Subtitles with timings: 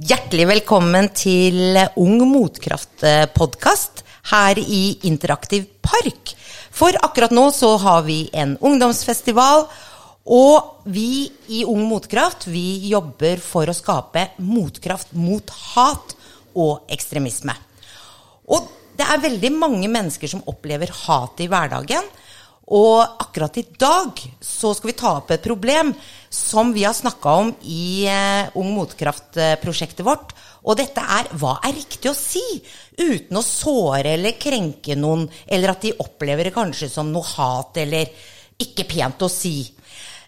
[0.00, 6.30] Hjertelig velkommen til Ung motkraft-podkast her i Interaktiv park.
[6.72, 9.66] For akkurat nå så har vi en ungdomsfestival,
[10.24, 16.16] og vi i Ung motkraft vi jobber for å skape motkraft mot hat
[16.56, 17.52] og ekstremisme.
[18.48, 22.08] Og det er veldig mange mennesker som opplever hat i hverdagen.
[22.70, 25.90] Og akkurat i dag så skal vi ta opp et problem
[26.30, 30.36] som vi har snakka om i eh, Ung Motkraft-prosjektet vårt.
[30.62, 32.44] Og dette er hva er riktig å si
[33.00, 37.80] uten å såre eller krenke noen, eller at de opplever det kanskje som noe hat
[37.82, 38.12] eller
[38.60, 39.64] ikke pent å si.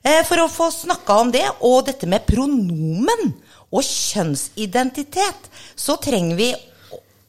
[0.02, 3.36] Eh, for å få snakka om det, og dette med pronomen
[3.70, 5.46] og kjønnsidentitet,
[5.78, 6.50] så trenger vi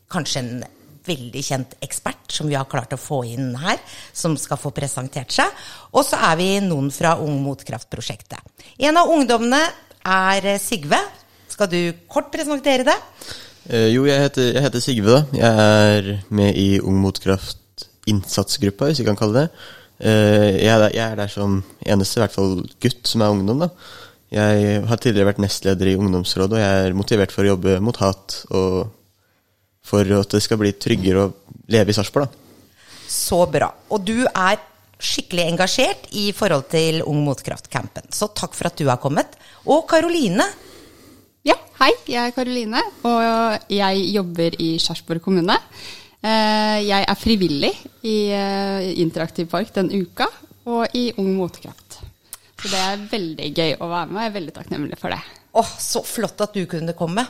[0.10, 0.64] kanskje en
[1.08, 3.80] veldig kjent ekspert som vi har klart å få inn her,
[4.14, 5.50] som skal få presentert seg.
[5.94, 8.40] Og så er vi noen fra Ung Motkraft-prosjektet.
[8.80, 9.62] En av ungdommene
[10.04, 11.00] er Sigve.
[11.52, 13.00] Skal du kort presentere det?
[13.70, 15.12] Eh, jo, jeg heter, jeg heter, Sigve.
[15.12, 15.22] da.
[15.38, 19.68] Jeg er med i Ung Motkraft innsatsgruppa, hvis vi kan kalle det.
[20.04, 23.36] Eh, jeg er, der, jeg er der som eneste, i hvert fall gutt, som er
[23.36, 23.64] ungdom.
[23.64, 23.70] da.
[24.34, 28.00] Jeg har tidligere vært nestleder i ungdomsrådet, og jeg er motivert for å jobbe mot
[28.02, 28.90] hat og
[29.84, 31.34] for at det skal bli tryggere å
[31.74, 32.32] leve i Sarpsborg.
[33.10, 33.70] Så bra.
[33.94, 34.62] Og du er
[35.04, 38.08] skikkelig engasjert i forhold til Ung Motkraft-campen.
[38.16, 39.36] Så takk for at du har kommet.
[39.68, 40.46] Og Karoline.
[41.44, 41.92] Ja, hei.
[42.08, 45.58] Jeg er Karoline, og jeg jobber i Sarpsborg kommune.
[46.24, 47.74] Eh, jeg er frivillig
[48.08, 50.30] i eh, Interaktiv park den uka,
[50.72, 52.00] og i Ung Motkraft.
[52.64, 55.20] Så det er veldig gøy å være med, og jeg er veldig takknemlig for det.
[55.60, 57.28] Åh, Så flott at du kunne komme.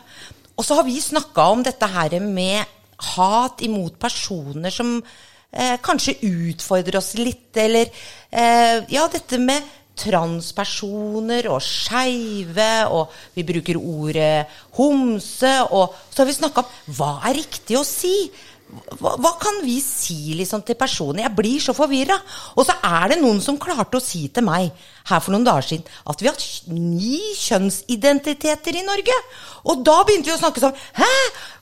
[0.58, 2.64] Og så har vi snakka om dette her med
[3.14, 7.90] hat imot personer som eh, kanskje utfordrer oss litt, eller
[8.30, 9.66] eh, Ja, dette med
[9.98, 17.12] transpersoner og skeive, og vi bruker ordet homse, og så har vi snakka om hva
[17.30, 18.16] er riktig å si?
[18.74, 21.24] Hva, hva, kan vi si liksom, til personer?
[21.26, 22.16] Jeg blir så forvirra.
[22.58, 24.72] Og så er det noen som klarte å si til meg
[25.10, 26.40] her for noen dager siden at vi har
[26.74, 29.18] ni kjønnsidentiteter i Norge.
[29.70, 31.12] Og da begynte vi å snakke sånn Hæ?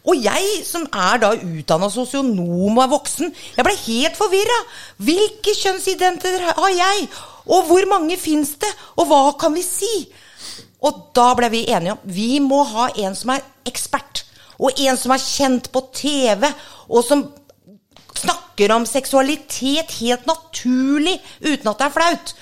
[0.07, 4.57] Og jeg som er da utdanna sosionom og er voksen, jeg ble helt forvirra.
[5.03, 7.05] Hvilke kjønnsidentiteter har jeg?
[7.51, 8.71] Og hvor mange fins det?
[8.97, 9.93] Og hva kan vi si?
[10.81, 14.25] Og da ble vi enige om vi må ha en som er ekspert
[14.61, 16.45] og en som er kjent på TV,
[16.91, 17.25] og som
[18.21, 22.33] snakker om seksualitet helt naturlig uten at det er flaut.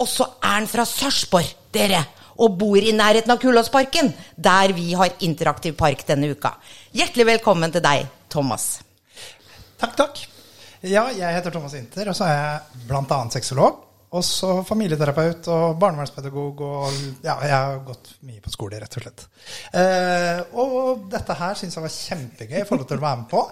[0.00, 2.00] Og så er han fra Sarpsborg, dere,
[2.40, 6.54] og bor i nærheten av Kullåsparken, der vi har interaktiv park denne uka.
[6.96, 8.70] Hjertelig velkommen til deg, Thomas.
[9.80, 10.24] Takk, takk.
[10.80, 13.20] Ja, jeg heter Thomas Inter, og så er jeg bl.a.
[13.36, 13.89] sexolog.
[14.10, 16.62] Også familieterapeut og barnevernspedagog.
[16.66, 19.22] Og ja, jeg har gått mye på skole, rett og slett.
[19.78, 23.44] Eh, og dette her syns jeg var kjempegøy i forhold til å være med på.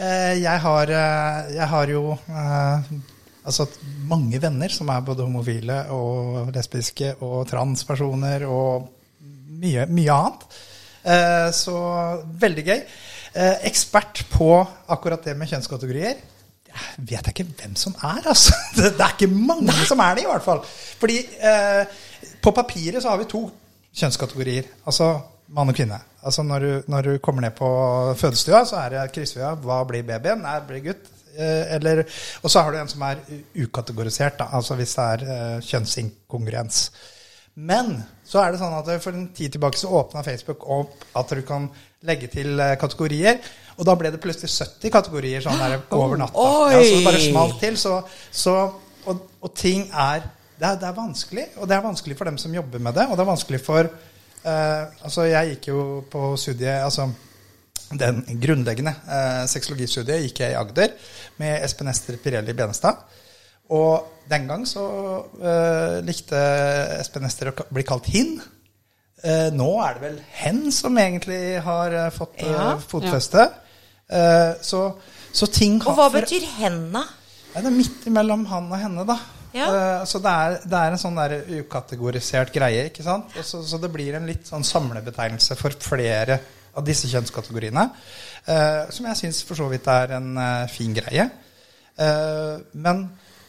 [0.00, 2.90] Eh, jeg, har, eh, jeg, har, jo eh,
[3.44, 3.68] altså
[4.08, 8.88] mange venner som er både homofile og lesbiske og transpersoner og
[9.60, 10.50] mye, mye annet.
[11.04, 11.78] Eh, så
[12.40, 12.84] veldig gøy.
[13.36, 14.54] Eh, ekspert på
[14.90, 16.29] akkurat det med kjønnskategorier
[16.98, 18.54] vet jeg ikke hvem som er, altså.
[18.76, 20.62] Det, det er ikke mange som er det, i hvert fall.
[21.00, 21.18] Fordi
[21.50, 22.00] eh,
[22.42, 23.44] på papiret så har vi to
[23.96, 24.68] kjønnskategorier.
[24.86, 25.12] Altså
[25.54, 25.98] mann og kvinne.
[26.22, 27.70] Altså når du, når du kommer ned på
[28.16, 30.44] fødestua, så er det krysser hva blir babyen?
[30.46, 31.08] Er blir gutt?
[31.36, 32.02] Eh, eller,
[32.42, 33.22] og så har du en som er
[33.54, 36.82] ukategorisert, da, altså hvis det er eh, kjønnsinkongruens.
[37.60, 41.32] Men så er det sånn at for en tid tilbake så åpna Facebook opp at
[41.34, 41.68] du kan
[42.06, 43.40] legge til eh, kategorier.
[43.80, 46.50] Og da ble det plutselig 70 kategorier sånn der over natta.
[46.74, 47.80] Ja, så det bare smalt til.
[47.80, 47.96] Så,
[48.30, 48.58] så,
[49.06, 50.22] og, og, ting er
[50.60, 51.48] det, er det, er vanskelig.
[51.58, 53.08] Og det er vanskelig for dem som jobber med det.
[53.08, 57.10] Og det er vanskelig for eh, Altså, jeg gikk jo på studiet altså
[57.90, 60.92] den grunnleggende eh, sexologistudiet gikk jeg i Agder
[61.42, 63.00] med Espen Ester Pirelli Benestad.
[63.74, 64.84] Og den gang så
[65.38, 66.38] eh, likte
[67.00, 68.36] Espen Ester å bli kalt hin.
[69.20, 73.42] Uh, nå er det vel hen som egentlig har eh, fått ja, fotfeste.
[73.44, 73.70] Ja.
[74.10, 74.86] Eh, så,
[75.28, 77.02] så, ting Og hva betyr henda?
[77.52, 79.18] Det er midt imellom han og henne, da.
[79.52, 79.66] Ja.
[79.66, 82.86] Uh, så det er, det er, en sånn der ukategorisert greie.
[82.88, 83.36] ikke sant?
[83.44, 86.40] Så, så, det blir en litt sånn samlebetegnelse for flere
[86.72, 87.86] av disse kjønnskategoriene.
[88.48, 90.32] Uh, som jeg syns for så vidt er en
[90.72, 91.28] fin greie.
[92.72, 93.02] men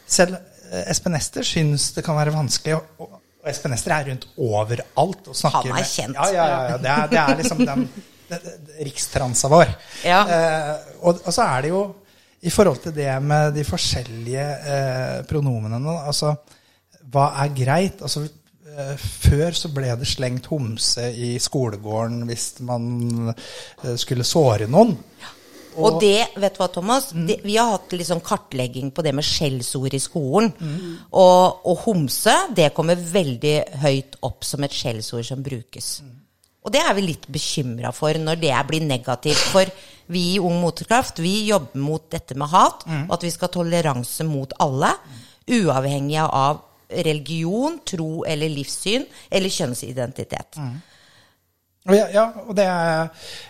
[0.04, 0.36] selv
[0.84, 2.76] Espen Ester syns det kan være vanskelig.
[3.00, 6.14] Og, og Espen Ester er rundt overalt og snakker Han er kjent.
[6.14, 7.88] Med, ja, ja, ja, det er, det er liksom den
[8.86, 9.72] rikstransa vår.
[10.06, 10.20] Ja.
[10.22, 11.82] Eh, og, og, så er det jo
[12.42, 16.36] i forhold til det med de forskjellige eh, pronomenene altså,
[17.12, 18.02] Hva er greit?
[18.02, 18.24] Altså,
[18.70, 18.94] eh,
[19.26, 24.94] før så ble det slengt homse i skolegården hvis man eh, skulle såre noen.
[25.76, 27.10] Og, det, vet du hva, Thomas?
[27.14, 30.50] Det, vi har hatt liksom kartlegging på det med skjellsord i skolen.
[31.10, 33.54] Og, og homse, det kommer veldig
[33.84, 35.94] høyt opp som et skjellsord som brukes.
[36.62, 39.40] Og det er vi litt bekymra for når det blir negativt.
[39.50, 39.70] For
[40.12, 43.56] vi i Ung Motorkraft vi jobber mot dette med hat, og at vi skal ha
[43.56, 44.92] toleranse mot alle.
[45.50, 46.60] Uavhengig av
[46.92, 50.58] religion, tro eller livssyn eller kjønnsidentitet.
[51.88, 53.08] Og ja, ja, og det er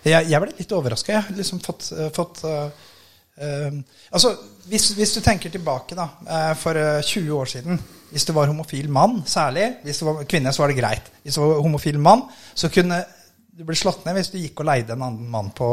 [0.08, 1.12] Jeg, jeg ble litt overraska.
[1.12, 2.68] Jeg har liksom fått, eh, fått uh,
[3.42, 3.80] uh,
[4.10, 4.32] Altså,
[4.70, 7.80] hvis, hvis, du tenker tilbake da, uh, for eh, 20 år siden
[8.12, 11.12] Hvis du var homofil mann, særlig Hvis du var kvinne, så var det greit.
[11.22, 12.24] Hvis du var homofil mann,
[12.54, 13.02] så kunne
[13.52, 15.66] du bli slått ned hvis du gikk og leide en annen mann på,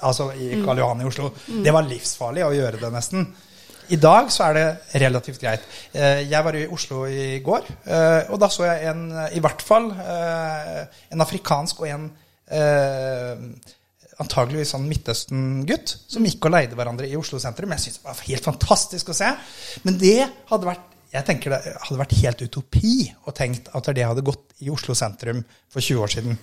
[0.00, 1.28] altså i Karl Johan i Oslo.
[1.44, 3.26] Det var livsfarlig å gjøre det, nesten.
[3.92, 5.64] I dag så er det relativt greit.
[5.92, 9.02] Eh, jeg var i Oslo i går, eh, og da så jeg en,
[9.36, 12.10] i hvert fall eh, en afrikansk og en
[14.22, 17.72] antageligvis sånn Midtøsten-gutt som gikk og leide hverandre i Oslo sentrum.
[17.72, 19.30] Jeg syns det var helt fantastisk å se.
[19.86, 20.18] Men det
[20.50, 22.92] hadde vært jeg tenker det hadde vært helt utopi
[23.28, 25.42] å tenkt at det hadde gått i Oslo sentrum
[25.72, 26.38] for 20 år siden.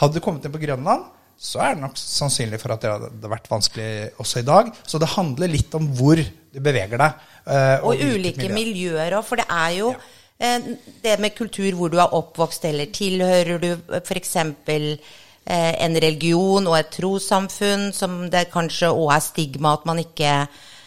[0.00, 1.04] Hadde du kommet inn på Grønland,
[1.38, 3.88] så er det nok sannsynlig for at det hadde vært vanskelig
[4.22, 4.70] også i dag.
[4.86, 7.24] Så det handler litt om hvor du beveger deg.
[7.44, 9.98] Uh, og, og ulike miljøer òg, for det er jo ja.
[10.40, 10.68] uh,
[11.04, 13.70] det med kultur hvor du er oppvokst, eller tilhører du
[14.00, 14.36] f.eks.
[14.40, 14.94] Uh,
[15.44, 20.38] en religion og et trossamfunn som det kanskje òg er stigma at man ikke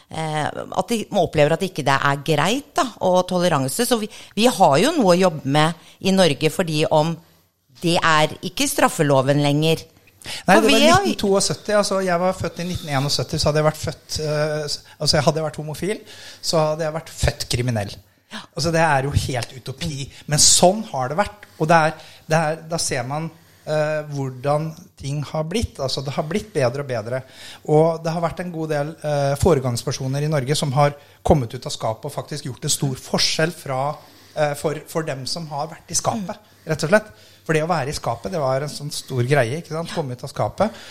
[0.07, 3.83] at de opplever at ikke det ikke er greit, da, og toleranse.
[3.83, 4.07] Så vi,
[4.38, 7.11] vi, har jo noe å jobbe med i Norge fordi om
[7.83, 9.83] det er ikke straffeloven lenger.
[10.47, 11.77] Nei, det var 1972.
[11.79, 15.47] altså Jeg var født i 1971, så hadde jeg vært født uh, Altså Hadde jeg
[15.47, 16.03] vært homofil,
[16.41, 17.97] så hadde jeg vært født kriminell.
[18.33, 18.44] Ja.
[18.53, 20.07] Altså Det er jo helt utopi.
[20.27, 21.45] Men sånn har det vært.
[21.57, 25.79] Og det er, det er, da ser man uh, hvordan ting har blitt.
[25.83, 27.21] Altså Det har blitt bedre og bedre.
[27.71, 30.95] Og det har vært en god del uh, foregangspersoner i Norge som har
[31.27, 33.81] kommet ut av skapet og faktisk gjort en stor forskjell fra,
[34.59, 37.09] for, for, dem som har vært i skapet, rett og slett.
[37.47, 39.61] For det å være i skapet, det var en sånn stor greie.
[39.61, 39.93] ikke sant?
[39.95, 40.81] Komme ut av skapet.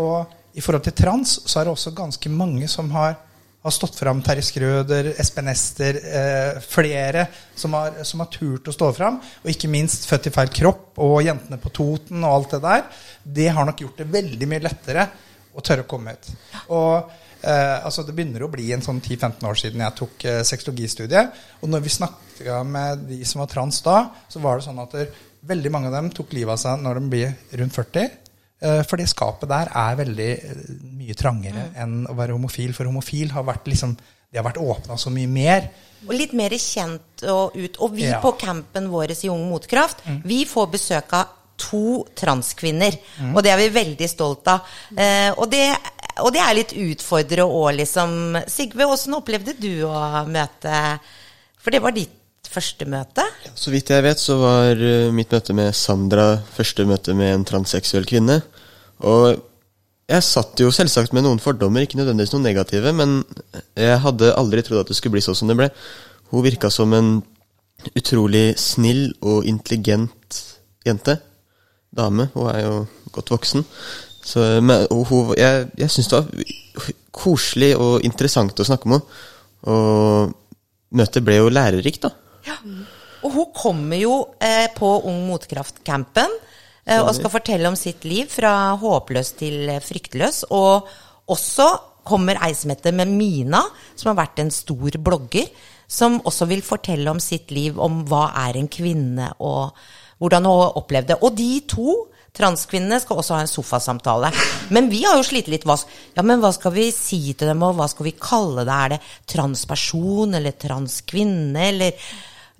[0.00, 3.18] og i forhold til trans så er det også ganske mange som har
[3.68, 8.74] har stått fram Terje Skrøder, Espen Ester, eh, flere som har, som har, turt å
[8.74, 9.18] stå fram.
[9.42, 12.84] Og ikke minst Født i feil kropp og Jentene på Toten og alt det der.
[13.22, 15.08] Det har nok gjort det veldig mye lettere
[15.52, 16.30] å tørre å komme ut.
[16.76, 17.10] Og
[17.42, 21.40] eh, altså Det begynner å bli en sånn 10-15 år siden jeg tok eh, sexologistudiet.
[21.62, 23.98] Og når vi snakka med de som var trans da,
[24.30, 25.12] så var det sånn at der,
[25.48, 28.08] veldig mange av dem tok livet av seg når de blir rundt 40.
[28.58, 30.62] Eh, for det skapet der er veldig eh,
[30.98, 31.74] mye trangere mm.
[31.84, 32.74] enn å være homofil.
[32.76, 33.96] For homofil har vært liksom
[34.28, 35.70] det har vært åpna så mye mer.
[36.04, 37.78] Og litt mer kjent og ut.
[37.80, 38.18] Og vi ja.
[38.20, 40.18] på campen vår i Ung Motkraft, mm.
[40.28, 42.94] vi får besøk av to transkvinner.
[43.18, 43.32] Mm.
[43.32, 44.68] Og det er vi veldig stolt av.
[44.94, 45.64] Eh, og, det,
[46.22, 48.38] og, det, er litt utfordrende òg, liksom.
[48.50, 50.72] Sigve, åssen opplevde du å møte
[51.62, 52.14] For det var ditt
[52.48, 53.24] første møte?
[53.58, 57.46] Så vidt jeg vet, så var eh, mitt møte med Sandra første møte med en
[57.48, 58.40] transseksuell kvinne.
[59.04, 59.38] Og
[60.08, 63.18] jeg satt jo selvsagt med noen fordommer, ikke nødvendigvis noen negative, men
[63.76, 65.68] jeg hadde aldri trodd at det skulle bli sånn som det ble.
[66.32, 67.18] Hun virka som en
[67.92, 70.40] utrolig snill og intelligent
[70.88, 71.18] jente.
[71.94, 72.28] Dame.
[72.34, 72.72] Hun er jo
[73.14, 73.64] godt voksen.
[74.28, 79.24] Så, men, hun, jeg jeg syns det var koselig og interessant å snakke med henne.
[79.68, 82.12] Og møtet ble jo lærerikt, da.
[82.46, 82.56] Ja.
[83.26, 86.30] Og hun kommer jo eh, på Ung Motkraft-campen
[86.86, 90.44] eh, og skal fortelle om sitt liv fra håpløs til fryktløs.
[90.54, 90.86] Og
[91.34, 91.68] også
[92.08, 93.64] kommer ei som heter Mina,
[93.98, 95.48] som har vært en stor blogger,
[95.88, 99.74] som også vil fortelle om sitt liv, om hva er en kvinne, og
[100.20, 101.20] hvordan hun opplevde det.
[101.24, 101.96] Og de to
[102.38, 104.30] transkvinnene skal også ha en sofasamtale.
[104.74, 105.66] Men vi har jo slitt litt.
[105.68, 105.76] Hva,
[106.14, 108.78] ja, men hva skal vi si til dem, og hva skal vi kalle det?
[108.78, 109.02] Er det
[109.34, 112.10] transperson eller transkvinne, eller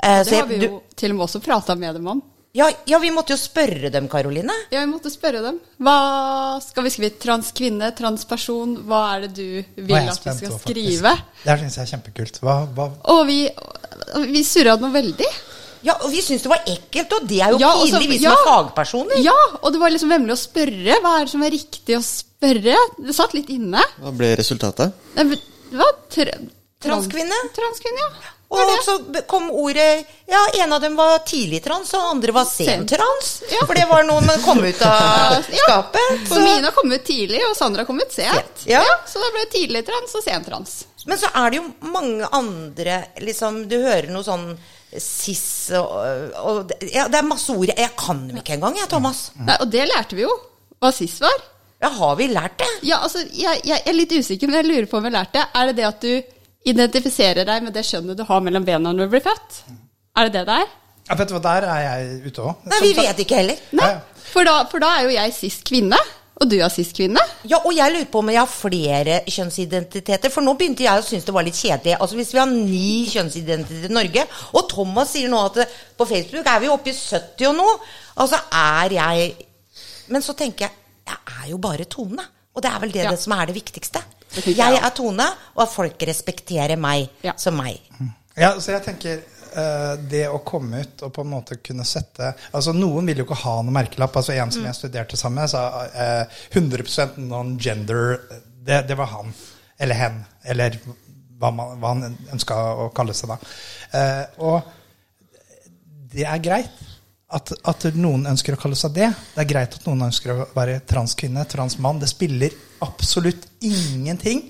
[0.03, 2.21] Eh, det har vi jo du, til og med også prata med dem om.
[2.57, 4.55] Ja, ja, vi måtte jo spørre dem, Karoline.
[4.73, 5.59] Ja, vi måtte spørre dem.
[5.85, 5.99] Hva
[6.65, 7.11] skal vi skrive?
[7.23, 7.91] Transkvinne?
[7.99, 8.73] Transperson?
[8.89, 11.13] Hva er det du vil at vi skal skrive?
[11.43, 12.41] Det syns jeg er kjempekult.
[12.43, 12.89] Hva, hva?
[13.15, 13.43] Og vi,
[14.33, 15.29] vi surra noe veldig.
[15.87, 18.29] Ja, og vi syntes det var ekkelt, og det er jo ja, pinlig, vi som
[18.31, 19.21] ja, er fagpersoner.
[19.25, 21.01] Ja, og det var liksom vemmelig å spørre.
[21.05, 22.79] Hva er det som er riktig å spørre?
[22.99, 23.85] Det satt litt inne.
[24.03, 24.97] Hva ble resultatet?
[25.15, 25.29] Det
[25.79, 26.35] var tra
[26.79, 27.39] Transkvinne.
[27.57, 28.35] Transkvinne, ja.
[28.49, 28.95] Og så
[29.29, 33.43] kom ordet Ja, en av dem var tidlig trans, og andre var sentrans.
[33.53, 33.65] Ja.
[33.67, 36.25] For det var noe man kom ut av skapet.
[36.31, 38.65] For Mina kom ut tidlig, og Sandra kom ut sent.
[38.65, 38.81] Ja.
[38.85, 38.97] ja.
[39.09, 40.79] Så det ble tidlig trans og sentrans.
[41.09, 44.51] Men så er det jo mange andre liksom, Du hører noe sånn
[44.97, 45.90] cis og,
[46.40, 47.68] og det- ja, Det er masse ord.
[47.76, 49.30] Jeg kan dem ikke engang, jeg, Thomas.
[49.37, 50.33] Nei, og det lærte vi jo.
[50.80, 51.37] Hva siss var.
[51.83, 52.66] Ja, har vi lært det?
[52.88, 55.33] Ja, altså, jeg, jeg er litt usikker, men jeg lurer på om vi har lært
[55.37, 55.45] det.
[55.54, 56.23] Er det det at du
[56.73, 59.61] identifiserer deg med det skjønnet du har mellom bena når du blir født?
[60.18, 60.71] Er det det det er?
[61.09, 62.64] Ja, vet du hva, der er jeg ute òg.
[62.68, 63.61] Nei, vi vet ikke heller.
[63.78, 63.92] Nei,
[64.33, 65.97] for da, for da er jo jeg sist kvinne,
[66.40, 67.21] og du er sist kvinne.
[67.50, 70.30] Ja, og jeg lurer på om jeg har flere kjønnsidentiteter.
[70.30, 71.97] For nå begynte jeg å synes det var litt kjedelig.
[71.99, 75.59] Altså Hvis vi har ni kjønnsidentiteter i Norge, og Thomas sier nå at
[75.99, 77.75] på Facebook er vi oppe i 70 og noe,
[78.23, 79.35] altså er jeg
[80.09, 80.73] Men så tenker jeg
[81.09, 82.23] jeg er jo bare Tone.
[82.54, 83.11] Og det er vel det, Ja.
[83.11, 84.00] det som er det viktigste.
[84.35, 85.25] Det Jeg jeg er Tone,
[85.57, 87.33] og at folk respekterer meg Ja.
[87.37, 87.80] som meg.
[88.37, 89.23] Ja, så jeg tenker
[90.11, 93.40] det å komme ut og på en måte kunne sette Altså Noen vil jo ikke
[93.43, 94.17] ha noen merkelapp.
[94.17, 98.19] altså En som jeg studerte sammen med, sa eh, 100% non-gender.
[98.67, 99.33] Det, det var han.
[99.78, 100.19] Eller hen.
[100.45, 100.78] Eller
[101.38, 103.38] hva, man, hva han ønska å kalle seg da.
[103.99, 104.75] Eh, og
[106.12, 106.85] det er greit
[107.28, 109.11] at, at noen ønsker å kalle seg det.
[109.35, 112.00] Det er greit at noen ønsker å være transkvinne, transmann.
[112.00, 114.45] Det spiller absolutt ingenting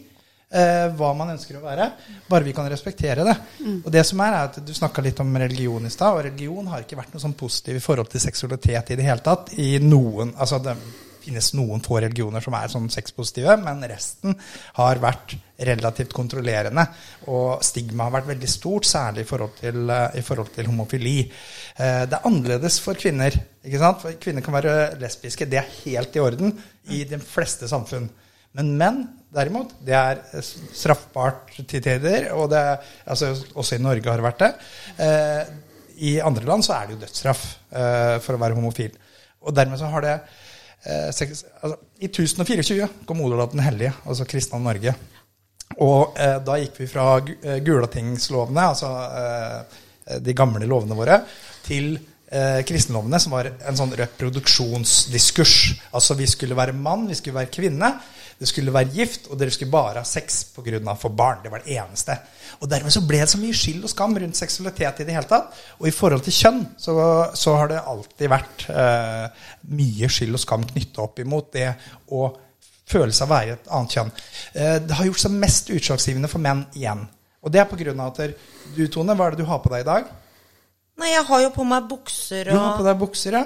[0.51, 1.91] eh, hva man ønsker å være,
[2.29, 3.37] bare vi kan respektere det.
[3.85, 6.67] Og det som er, er at Du snakka litt om religion i stad, og religion
[6.73, 9.53] har ikke vært noe sånn positiv i forhold til seksualitet i det hele tatt.
[9.59, 10.77] I noen, altså Det
[11.29, 14.33] finnes noen få religioner som er sånn sexpositive, men resten
[14.79, 15.35] har vært
[15.69, 16.87] relativt kontrollerende.
[17.29, 21.31] Og stigma har vært veldig stort, særlig i forhold til, eh, i forhold til homofili.
[21.77, 23.31] Eh, Det er annerledes for kvinner.
[23.65, 24.01] ikke sant?
[24.01, 25.51] For Kvinner kan være lesbiske.
[25.51, 28.09] Det er helt i orden i de fleste samfunn.
[28.55, 32.31] Men menn, derimot, det er eh, straffbart til tider.
[32.37, 32.63] Og det
[33.07, 34.51] altså, også i Norge har det vært det.
[35.05, 35.55] Eh,
[36.11, 38.97] I andre land så er det jo dødsstraff eh, for å være homofil.
[39.45, 44.29] Og dermed så har det eh, sex, altså, I 1024 kom Olav den hellige, altså
[44.29, 44.95] kristne av Norge.
[45.85, 48.95] Og eh, da gikk vi fra eh, Gulatingslovene, altså
[50.25, 51.19] de gamle lovene våre,
[51.67, 51.99] til
[52.33, 55.57] eh, kristenlovene, som var en sånn reproduksjonsdiskurs.
[55.93, 57.93] Altså vi skulle være mann, vi skulle være kvinne,
[58.39, 60.95] det skulle være gift, og dere skulle bare ha sex pga.
[60.95, 61.41] få barn.
[61.43, 62.15] Det var det eneste.
[62.61, 65.27] Og dermed så ble det så mye skyld og skam rundt seksualitet i det hele
[65.27, 65.55] tatt.
[65.81, 66.95] Og i forhold til kjønn så,
[67.35, 71.73] så har det alltid vært eh, mye skyld og skam knytta opp imot det
[72.15, 72.29] å
[72.89, 74.15] føle seg å være et annet kjønn.
[74.55, 77.05] Eh, det har gjort seg mest utslagsgivende for menn igjen.
[77.43, 77.95] Og det er pga.
[78.07, 78.23] at
[78.77, 80.11] du, Tone, hva er det du har på deg i dag?
[80.99, 83.45] Nei, jeg har jo på meg bukser Du har på og deg bukser, ja.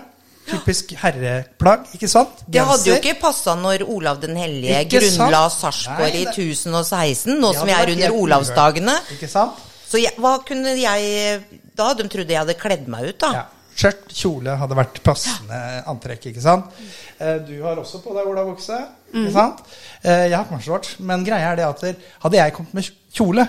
[0.48, 2.42] Typisk herreplagg, ikke sant?
[2.50, 7.52] Det hadde jo ikke passa når Olav den hellige Ikke grunnla Sarpsborg i 1016, nå
[7.54, 8.96] som vi er under Olavsdagene.
[9.14, 9.60] Ikke sant?
[9.86, 11.42] Så jeg, hva kunne jeg
[11.76, 13.32] Da hadde de trodd jeg hadde kledd meg ut, da.
[13.38, 13.44] Ja.
[13.72, 15.58] Skjørt, kjole hadde vært passende
[15.88, 16.74] antrekk, ikke sant?
[17.18, 18.76] Eh, Du har også på deg Olav Okse,
[19.14, 19.62] ikke sant?
[20.02, 23.46] Eh, Jeg har meg men greia er det at hadde jeg kommet med kjole,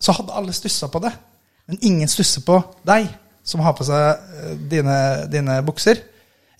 [0.00, 1.12] så hadde alle stussa på det.
[1.68, 3.06] Men ingen stusser på deg,
[3.46, 4.98] som har på seg eh, dine,
[5.30, 6.02] dine bukser.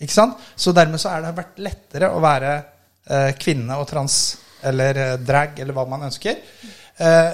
[0.00, 0.40] Ikke sant?
[0.56, 4.18] Så dermed så er det vært lettere å være eh, kvinne og trans,
[4.66, 6.42] eller eh, drag, eller hva man ønsker,
[6.98, 7.32] eh,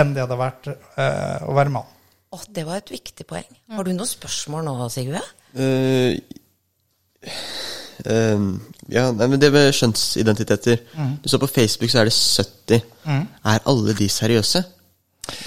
[0.00, 1.90] enn det hadde vært eh, å være mann.
[2.34, 3.50] Å, det var et viktig poeng.
[3.74, 5.20] Har du noen spørsmål nå, Sigve?
[5.54, 6.16] Uh,
[8.10, 8.46] uh,
[8.90, 10.80] ja, nei, men det med kjønnsidentiteter
[11.22, 12.88] Du så på Facebook så er det 70.
[13.06, 14.64] Er alle de seriøse?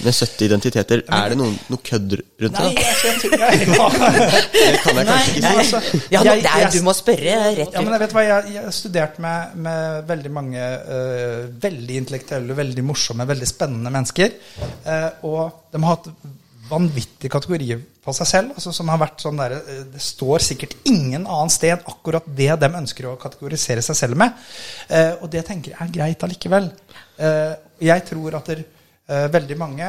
[0.04, 2.86] Med 70 identiteter, er det noen, noe kødd rundt Nei, det?
[2.88, 3.68] jeg tror jeg,
[4.54, 5.52] Det kan jeg kanskje ikke si.
[5.52, 5.82] altså,
[6.14, 8.64] Ja, jeg- det er, du må spørre rett Ja, men jeg vet hva, jeg, jeg
[8.66, 14.34] har studert med, med veldig mange uh, veldig intellektuelle, veldig morsomme, veldig spennende mennesker.
[14.86, 15.42] Uh, og
[15.74, 16.10] de har hatt
[16.68, 18.56] vanvittige kategorier på seg selv.
[18.58, 22.50] Altså, som har vært sånn der, eh, Det står sikkert ingen annen sted akkurat det
[22.60, 24.34] de ønsker å kategorisere seg selv med.
[24.90, 26.68] Eh, og det tenker jeg er greit allikevel.
[27.20, 27.54] Eh,
[27.88, 28.66] jeg tror at der,
[29.08, 29.88] veldig mange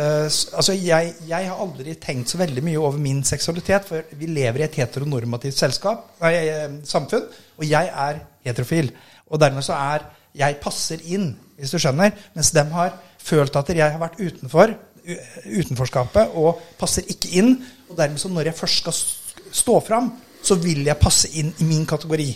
[0.00, 4.28] Eh, altså jeg, jeg har aldri tenkt så veldig mye over min seksualitet, for vi
[4.30, 7.26] lever i et heteronormativt selskap, nei, eh, samfunn,
[7.58, 8.92] og jeg er heterofil.
[9.30, 10.06] Og dermed så er
[10.40, 14.76] jeg passer inn, hvis du skjønner, mens de har følt at jeg har vært utenfor,
[15.50, 17.54] utenforskapet og passer ikke inn.
[17.90, 18.96] Og dermed så når jeg først skal
[19.50, 20.12] stå fram,
[20.42, 22.30] så vil jeg passe inn i min kategori.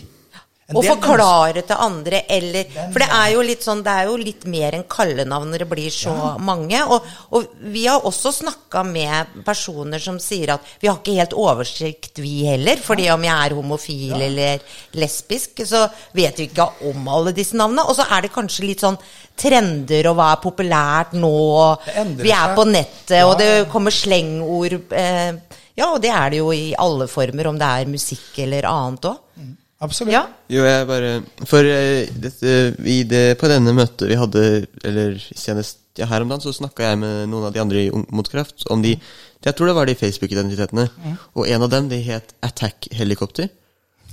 [0.73, 4.45] Og forklare til andre, eller For det er jo litt sånn Det er jo litt
[4.49, 6.79] mer enn kallenavn når det blir så mange.
[6.89, 7.03] Og,
[7.37, 12.17] og vi har også snakka med personer som sier at vi har ikke helt oversikt,
[12.17, 12.81] vi heller.
[12.81, 14.65] Fordi om jeg er homofil eller
[14.97, 15.83] lesbisk, så
[16.17, 17.85] vet vi ikke om alle disse navnene.
[17.85, 18.97] Og så er det kanskje litt sånn
[19.37, 21.35] trender og hva er populært nå.
[22.23, 23.27] Vi er på nettet, Ja.
[23.29, 24.79] og det kommer slengord.
[24.89, 25.37] Eh,
[25.77, 29.11] ja, og det er det jo i alle former, om det er musikk eller annet
[29.11, 29.21] òg.
[29.85, 30.13] Absolutt.
[30.15, 30.23] Ja.
[30.51, 31.11] Jo, jeg bare
[31.49, 32.53] For eh, dette,
[32.85, 34.43] i det, på denne møtet vi hadde,
[34.83, 37.91] eller senest ja, her om dagen så snakka jeg med noen av de andre i
[37.93, 38.97] Ung mot kreft om de
[39.45, 40.87] Jeg tror det var de Facebook-identitetene.
[41.37, 43.47] Og en av dem de het Attack Helikopter.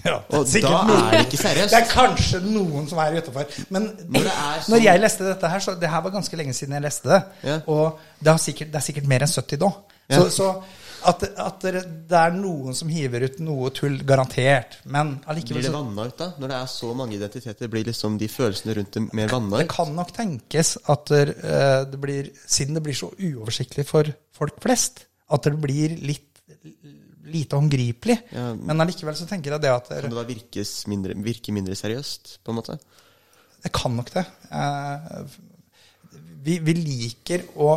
[0.04, 1.70] Ja, Og da noen- er det ikke seriøst.
[1.70, 3.46] Det er kanskje noen som er utafor.
[3.70, 6.52] Men Når er sånn- når jeg leste dette her, så det her var ganske lenge
[6.52, 7.22] siden jeg leste det.
[7.44, 7.60] Ja.
[7.66, 9.72] Og det, sikkert, det er sikkert mer enn 70 nå.
[10.10, 10.18] Ja.
[10.18, 10.48] Så, så
[11.08, 14.78] at, at det det er noen som hiver ut noe tull, garantert.
[14.84, 16.28] Men allikevel Blir det vanna ut, da?
[16.40, 19.68] Når det er så mange identiteter, blir liksom de følelsene rundt det mer vanna Det
[19.72, 24.60] kan nok tenkes at det, eh, det blir Siden det blir så uoversiktlig for folk
[24.62, 26.28] flest, at det blir litt
[27.32, 28.16] lite håndgripelig.
[28.34, 28.48] Ja.
[28.58, 32.38] Men allikevel så tenker jeg det at Kan det da virkes mindre, virke mindre seriøst,
[32.44, 32.76] på en måte?
[33.62, 34.24] Det kan nok det.
[34.50, 35.40] Eh,
[36.42, 37.70] vi, vi liker å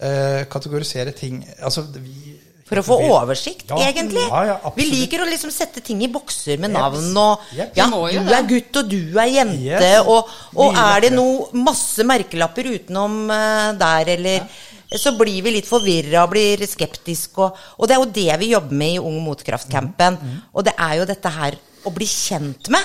[0.00, 4.22] eh, kategorisere ting Altså, vi For å få oversikt, Ja, egentlig.
[4.28, 7.72] ja, ja, vi liker å liksom sette ting i bokser med navn og yep.
[7.78, 10.02] Ja, Vi må jo du er gutt, og du er jente, Yes.
[10.06, 14.44] og, og er det noe masse merkelapper utenom uh, der, eller
[14.92, 18.52] Så blir vi litt forvirra og blir skeptiske, og, og det er jo det vi
[18.54, 20.16] jobber med i Ung motkraft-campen.
[20.16, 22.80] Mm, Og det er jo dette her å bli kjent med,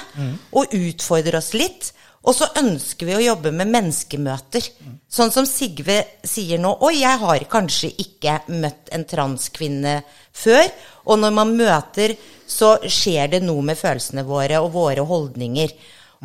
[0.52, 1.94] og utfordre oss litt.
[2.24, 4.68] Og så ønsker vi å jobbe med menneskemøter.
[5.12, 9.98] Sånn som Sigve sier nå Oi, jeg har kanskje ikke møtt en transkvinne
[10.32, 10.64] før.
[11.12, 12.16] Og når man møter,
[12.48, 15.74] så skjer det noe med følelsene våre og våre holdninger.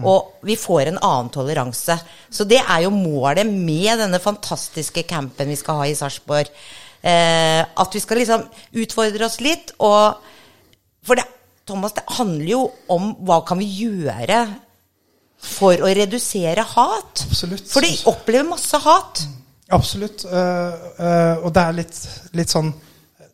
[0.06, 1.96] Og vi får en annen toleranse.
[2.30, 6.52] Så det er jo målet med denne fantastiske campen vi skal ha i Sarpsborg.
[7.02, 8.46] Eh, at vi skal liksom
[8.84, 9.74] utfordre oss litt.
[9.82, 10.14] Og
[11.02, 11.26] For det,
[11.66, 12.62] Thomas, det handler jo
[12.92, 14.44] om hva kan vi gjøre
[15.38, 17.24] for å redusere hat.
[17.28, 17.68] Absolutt.
[17.70, 19.22] For de opplever masse hat.
[19.68, 20.24] Absolutt.
[20.24, 21.98] øh, øh, og det er litt,
[22.38, 22.72] litt sånn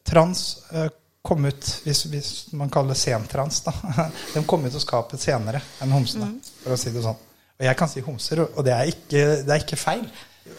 [0.04, 0.40] Trans
[0.74, 0.88] øh,
[1.24, 3.72] kom ut, hvis, hvis man kaller det sentrans, da.
[4.34, 6.28] De kom ut av skapet senere enn homsene,
[6.60, 7.22] for å si det sånn.
[7.54, 10.04] Og jeg kan si homser, og det er ikke, det er ikke feil.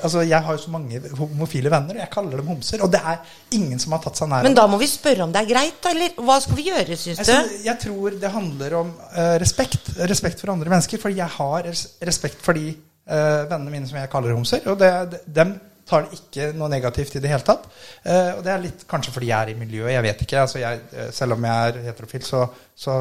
[0.01, 2.81] Altså, Jeg har jo så mange homofile venner, og jeg kaller dem homser.
[2.81, 3.19] Og det er
[3.57, 5.51] ingen som har tatt seg nær av Men da må vi spørre om det er
[5.51, 7.31] greit, da, eller hva skal vi gjøre, syns Jeg, du?
[7.31, 9.93] synes- jeg tror det handler om uh, respekt.
[10.09, 10.97] Respekt for andre mennesker.
[11.01, 11.69] Fordi jeg har
[12.09, 14.65] respekt for de uh, vennene mine som jeg kaller homser.
[14.73, 15.53] Og det, de, dem
[15.85, 17.69] tar det ikke noe negativt i det hele tatt.
[18.01, 19.93] Uh, og det er litt kanskje fordi jeg er i miljøet.
[19.93, 20.41] Jeg vet ikke.
[20.47, 20.81] Altså jeg,
[21.13, 22.97] selv om jeg er heterofil, så, så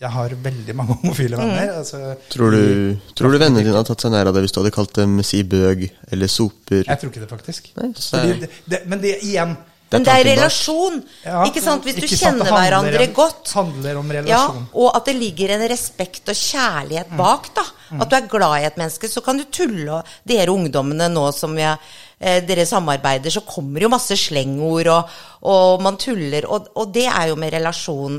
[0.00, 1.68] jeg har veldig mange homofile venner.
[1.70, 1.76] Mm.
[1.78, 2.00] Altså,
[2.34, 4.74] Tror du, tror du vennene dine hadde tatt seg nær av det hvis du hadde
[4.74, 6.82] kalt dem si bøg eller soper?
[6.88, 7.70] jeg tror ikke det, faktisk.
[7.78, 9.54] Nei, så Fordi er- det, det, men det igjen
[9.94, 10.94] Men det er relasjon.
[11.22, 11.84] Ja, ikke sant?
[11.86, 13.52] Hvis du ikke du kjenner sant, hverandre om- godt.
[13.54, 14.64] handler om Ja, relasjon.
[14.74, 17.46] og at det ligger en respekt og kjærlighet bak.
[17.54, 17.62] da.
[18.00, 19.06] At du er glad i et menneske.
[19.12, 21.78] Så kan du tulle, og dere ungdommene nå som jeg,
[22.20, 25.08] eh, dere samarbeider, så kommer jo masse slengord, og,
[25.46, 26.42] og man tuller.
[26.50, 28.18] Og, og det er jo med relasjon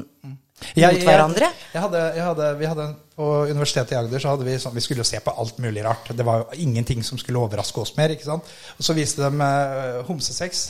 [0.64, 1.50] mot hverandre.
[1.74, 4.84] Jeg, hadde, jeg hadde, vi hadde På Universitetet i Agder så hadde vi sånn, vi
[4.84, 6.12] skulle jo se på alt mulig rart.
[6.16, 8.14] Det var jo ingenting som skulle overraske oss mer.
[8.16, 8.50] ikke sant?
[8.78, 10.66] Og Så viste de eh, homsesex.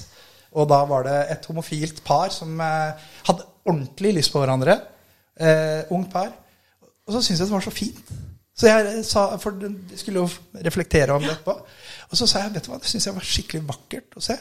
[0.55, 4.79] Og da var det et homofilt par som eh, hadde ordentlig lyst på hverandre.
[5.35, 6.31] Eh, ungt par.
[7.05, 8.15] Og så syntes jeg det var så fint.
[8.55, 11.57] Så jeg sa, For de skulle jo reflektere om det etterpå.
[12.09, 14.37] Og så sa jeg vet du hva, det syns jeg var skikkelig vakkert å se.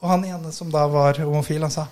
[0.00, 1.86] Og han ene som da var homofil, han sa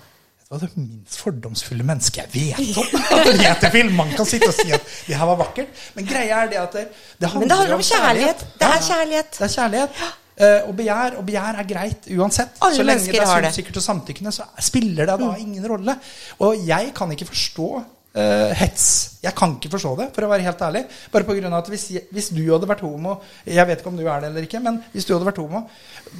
[0.48, 3.02] det var det minst fordomsfulle mennesket jeg vet om.
[3.18, 5.82] At en heterofil Man kan sitte og si at det her var vakkert.
[5.98, 6.84] Men greia er det at det,
[7.20, 8.46] det handler, Men det handler om kjærlighet.
[8.54, 9.28] Det er kjærlighet.
[9.34, 10.00] Det er kjærlighet.
[10.38, 11.18] Uh, og begjær.
[11.20, 12.56] Og begjær er greit uansett.
[12.64, 13.52] Alle så lenge det er det.
[13.58, 15.98] sikkert og samtykkende, så spiller det da ingen rolle.
[16.38, 18.88] Og jeg kan ikke forstå uh, hets.
[19.28, 20.84] Jeg kan ikke forstå det, for å være helt ærlig.
[21.12, 24.00] Bare på grunn av at hvis, hvis du hadde vært homo Jeg vet ikke om
[24.00, 25.66] du er det eller ikke, men hvis du hadde vært homo,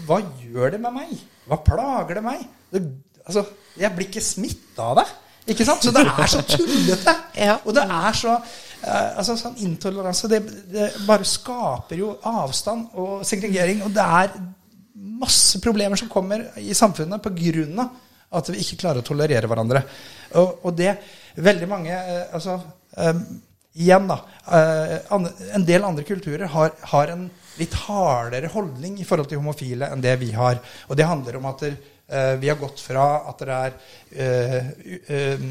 [0.05, 1.21] hva gjør det med meg?
[1.49, 2.45] Hva plager det meg?
[2.69, 2.85] Det,
[3.29, 3.45] altså,
[3.79, 5.07] jeg blir ikke smitta av det.
[5.53, 5.85] Ikke sant?
[5.85, 7.15] Så det er så tullete.
[7.49, 7.55] Ja.
[7.65, 10.41] Og det er så eh, altså sånn Intoleranse det,
[10.73, 13.85] det bare skaper jo avstand og segregering.
[13.87, 14.35] Og det er
[14.99, 17.89] masse problemer som kommer i samfunnet pga.
[18.29, 19.85] at vi ikke klarer å tolerere hverandre.
[20.37, 20.97] Og, og det
[21.39, 22.59] veldig mange eh, altså,
[22.97, 23.23] eh,
[23.79, 24.17] Igjen, da.
[24.51, 24.97] eh,
[25.55, 27.29] en del andre kulturer har, har en
[27.61, 30.59] litt hardere holdning i forhold til homofile enn det vi har.
[30.89, 31.77] Og det handler om at eh,
[32.41, 33.75] vi har gått fra at det er
[34.17, 34.71] eh,
[35.13, 35.43] eh,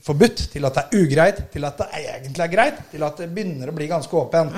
[0.00, 3.28] forbudt, til at det er ugreit, til at det egentlig er greit, til at det
[3.34, 4.56] begynner å bli ganske åpent.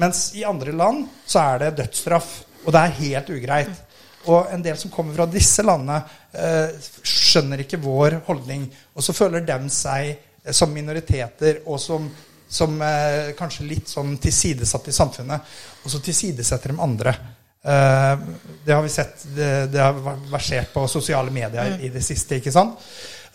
[0.00, 2.32] Mens i andre land så er det dødsstraff,
[2.64, 3.86] og det er helt ugreit.
[4.28, 6.00] Og en del som kommer fra disse landene,
[6.32, 8.66] eh, skjønner ikke vår holdning.
[8.94, 12.08] Og så føler de seg eh, som minoriteter og som,
[12.48, 15.54] som eh, kanskje litt sånn tilsidesatt i samfunnet.
[15.84, 17.14] Og så tilsidesetter de andre.
[17.62, 18.18] Eh,
[18.64, 19.98] det har vi sett, det, det har
[20.30, 22.40] versert på sosiale medier i det siste.
[22.40, 22.80] ikke sant?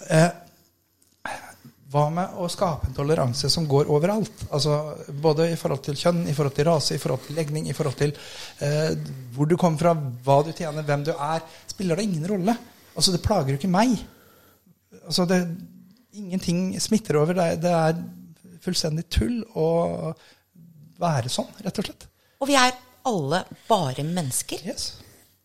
[0.09, 0.27] Eh,
[1.95, 4.47] hva med å skape en toleranse som går overalt?
[4.49, 4.79] Altså,
[5.21, 7.95] både i forhold til kjønn, i forhold til rase, i forhold til legning, i forhold
[7.99, 8.11] til
[8.65, 8.91] eh,
[9.35, 9.93] hvor du kommer fra,
[10.25, 11.45] hva du tjener, hvem du er.
[11.71, 12.57] Spiller det ingen rolle?
[12.95, 13.95] Altså, det plager jo ikke meg.
[15.05, 15.39] Altså, det,
[16.17, 17.37] ingenting smitter over.
[17.37, 18.01] Det det er
[18.65, 19.69] fullstendig tull å
[20.99, 22.07] være sånn, rett og slett.
[22.41, 22.73] Og vi er
[23.05, 24.61] alle bare mennesker.
[24.65, 24.93] Yes.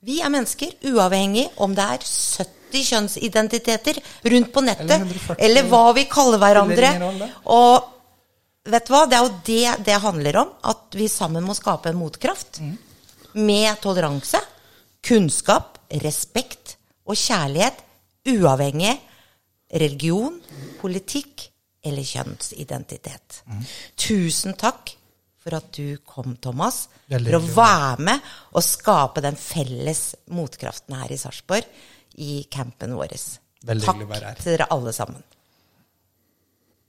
[0.01, 3.99] Vi er mennesker, uavhengig om det er 70 kjønnsidentiteter
[4.33, 5.37] rundt på nettet, Eller 140.
[5.47, 6.93] eller hva vi kaller hverandre.
[7.53, 7.91] Og
[8.71, 10.55] vet du hva, det er jo det det handler om.
[10.73, 12.63] At vi sammen må skape en motkraft.
[12.65, 12.79] Mm.
[13.45, 14.41] Med toleranse,
[15.05, 17.85] kunnskap, respekt og kjærlighet,
[18.31, 18.97] uavhengig
[19.81, 20.41] religion,
[20.81, 21.49] politikk
[21.85, 23.43] eller kjønnsidentitet.
[23.47, 23.63] Mm.
[23.97, 24.95] Tusen takk
[25.41, 31.13] for at du kom, Thomas, for å være med og skape den felles motkraften her
[31.13, 31.69] i Sarpsborg
[32.21, 33.17] i campen vår.
[33.65, 34.05] Takk
[34.43, 35.25] til dere alle sammen.